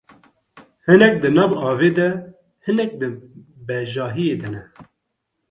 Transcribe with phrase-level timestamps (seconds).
[0.85, 2.09] Hinek di nav avê de,
[2.65, 3.07] hinek di
[3.67, 4.63] bejahiyê de ne.